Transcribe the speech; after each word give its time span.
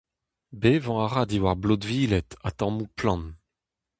Bevañ 0.61 0.97
a 1.05 1.07
ra 1.07 1.23
diwar 1.29 1.57
blotviled 1.61 2.29
ha 2.43 2.49
tammoù 2.57 2.87
plant. 2.97 3.27